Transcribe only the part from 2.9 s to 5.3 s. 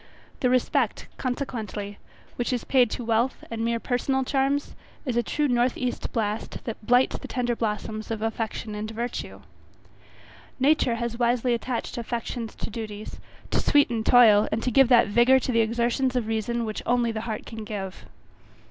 wealth and mere personal charms, is a